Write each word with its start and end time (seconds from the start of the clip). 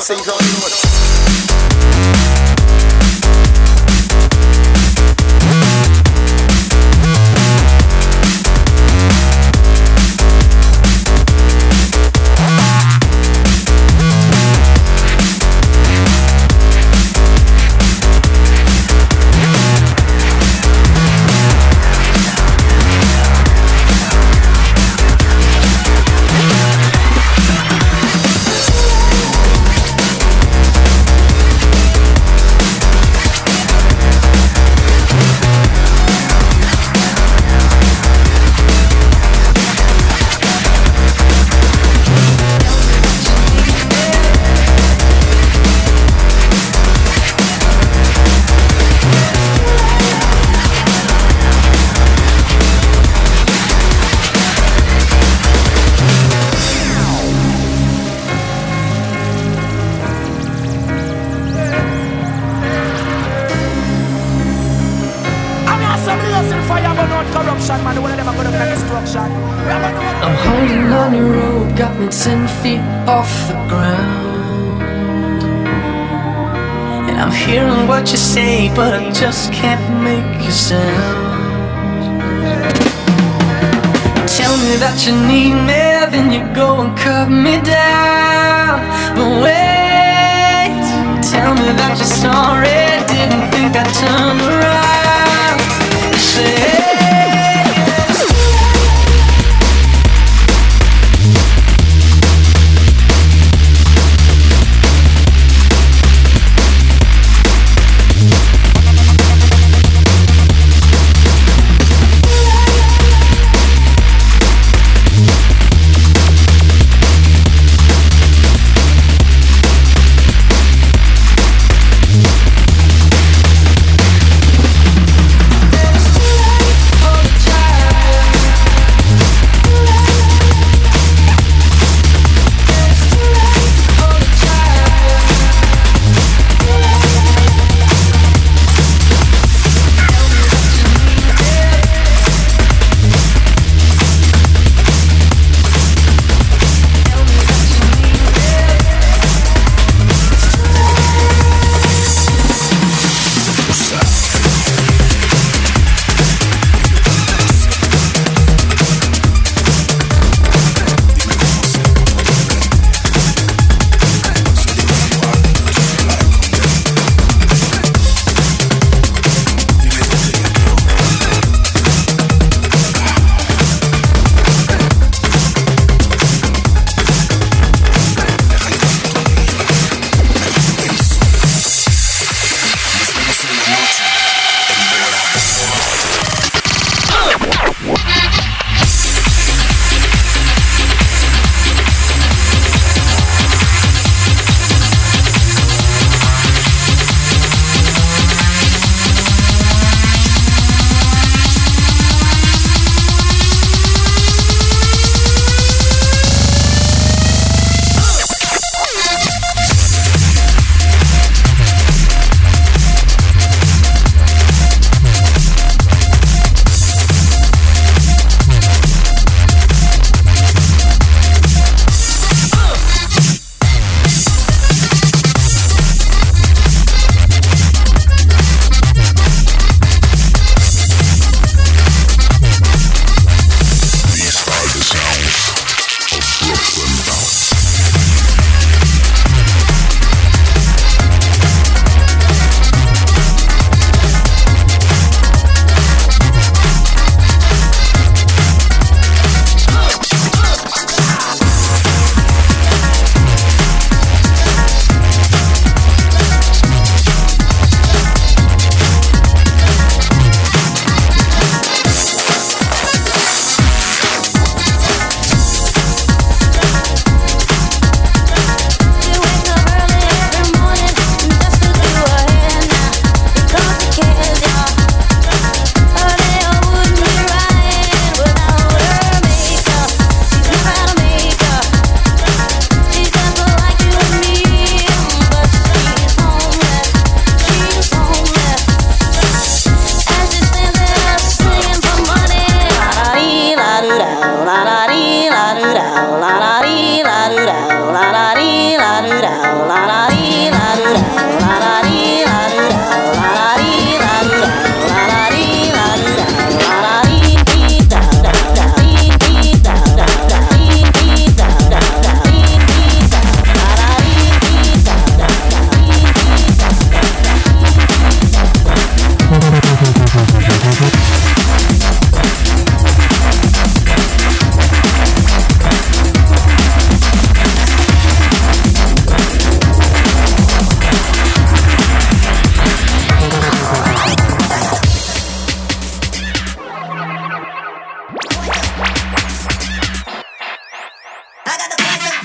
Boat 0.00 0.08
and 0.08 0.24
the 0.24 0.39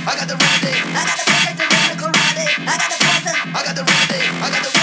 I 0.08 0.16
got 0.16 0.28
the 0.28 0.38
remedy. 0.38 0.78
I 0.94 1.02
got 1.02 1.18
the 1.18 1.26
perfect 1.26 1.62
and 1.66 1.72
radical 1.74 2.10
remedy. 2.14 2.46
I 2.62 2.78
got 2.78 2.90
the 2.94 2.98
poison. 3.02 3.36
I 3.58 3.64
got 3.66 3.76
the 3.76 3.84
remedy. 3.90 4.22
I 4.38 4.50
got 4.54 4.62
the 4.62 4.75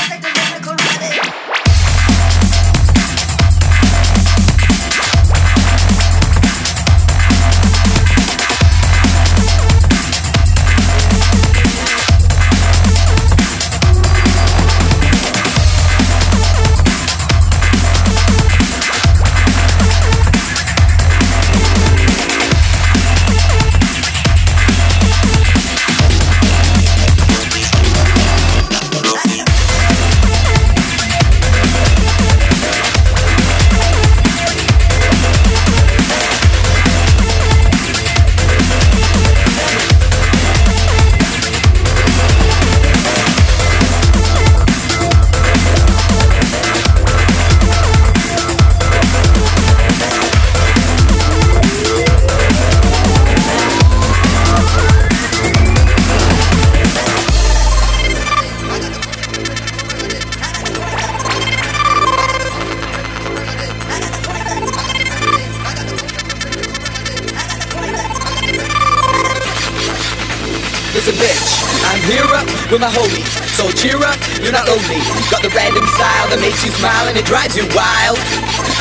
makes 76.42 76.64
you 76.64 76.72
smile 76.72 77.06
and 77.06 77.16
it 77.16 77.24
drives 77.24 77.56
you 77.56 77.62
wild. 77.70 78.18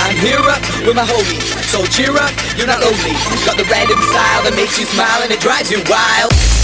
I'm 0.01 0.17
here 0.17 0.41
up 0.49 0.61
with 0.81 0.95
my 0.95 1.05
homies, 1.05 1.45
so 1.69 1.85
cheer 1.85 2.17
up, 2.17 2.33
you're 2.57 2.65
not 2.65 2.81
lonely. 2.81 3.13
Got 3.45 3.57
the 3.57 3.67
random 3.69 4.01
style 4.01 4.41
that 4.49 4.53
makes 4.55 4.79
you 4.79 4.85
smile 4.85 5.21
and 5.21 5.31
it 5.31 5.39
drives 5.39 5.69
you 5.69 5.77
wild. 5.85 6.60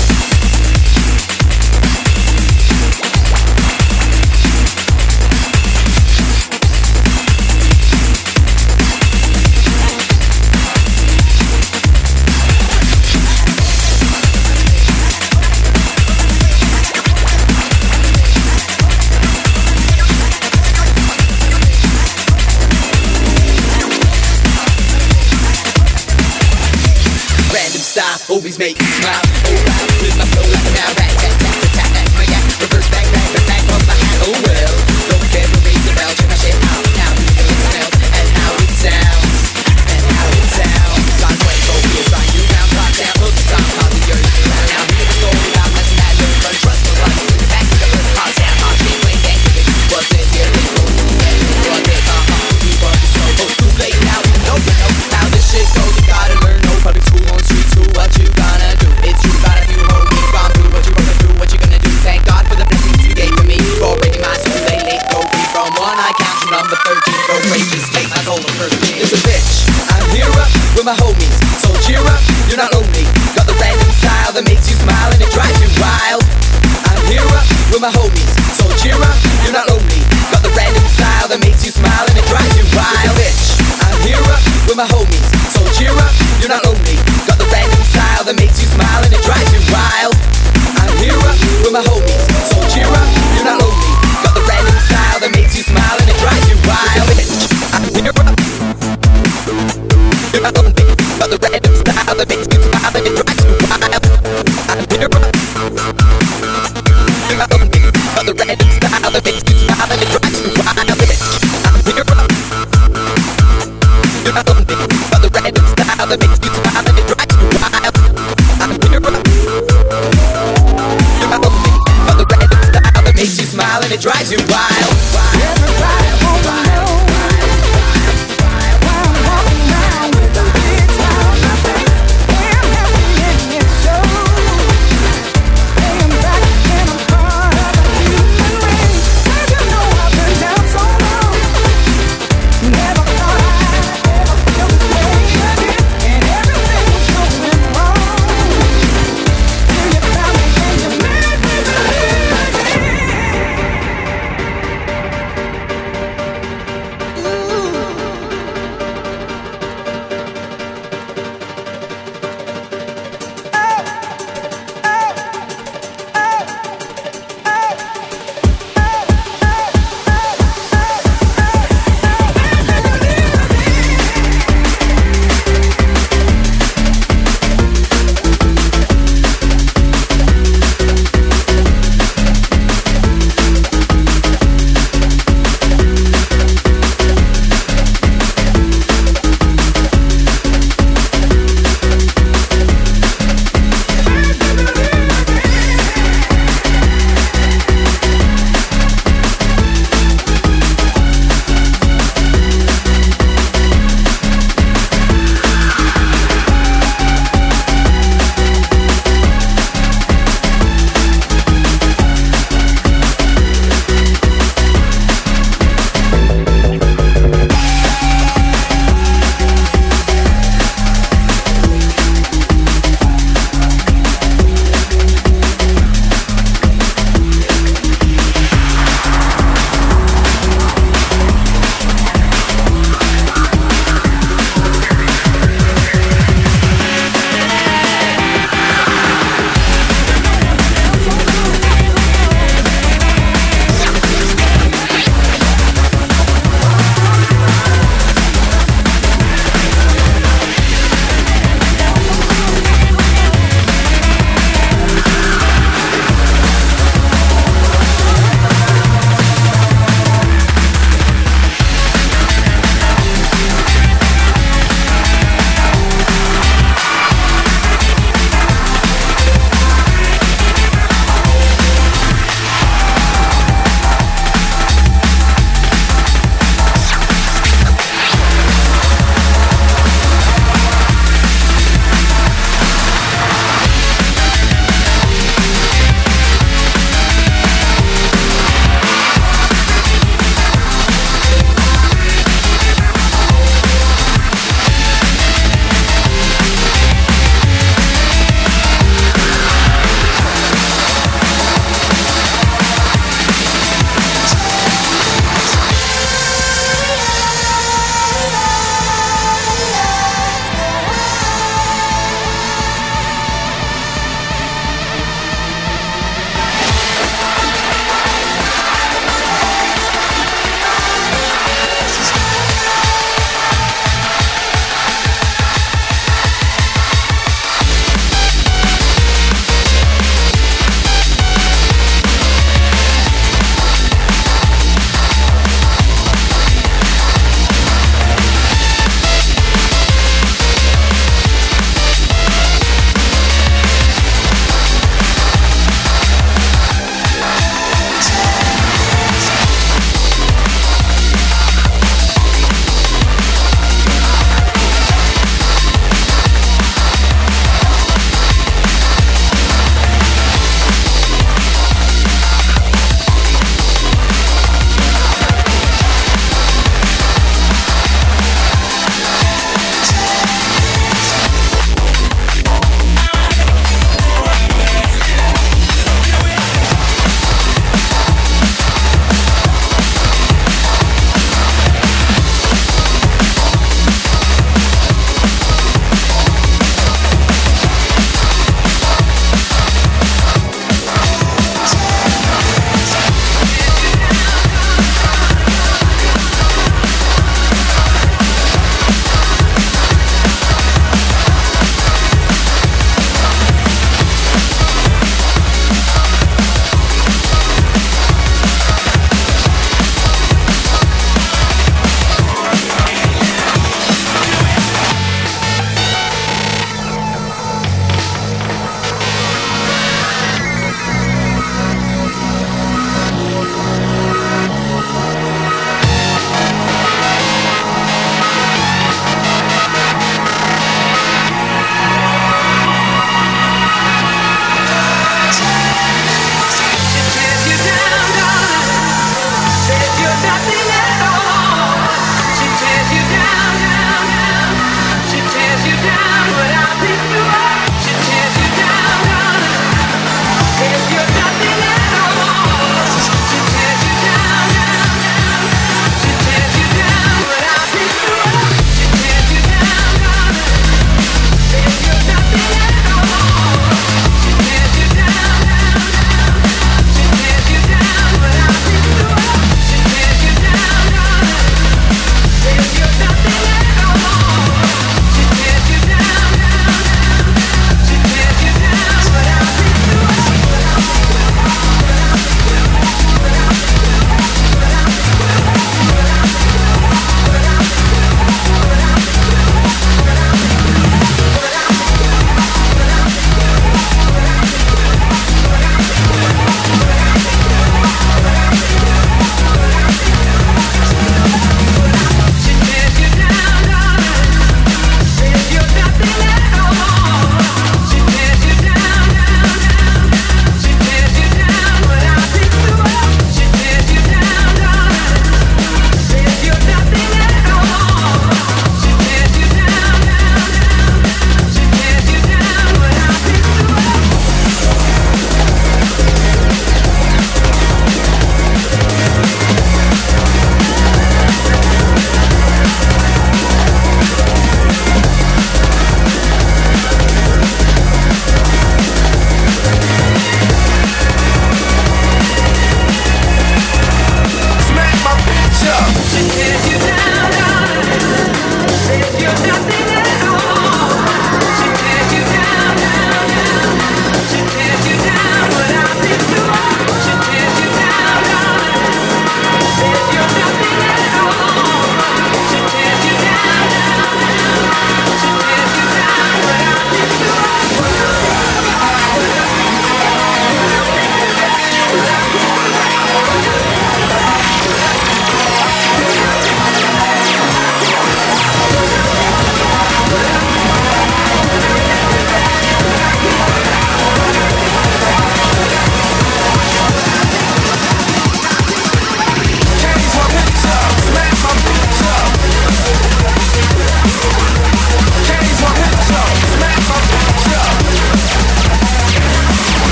make 28.58 28.80
you 28.80 28.86
smile. 28.88 29.27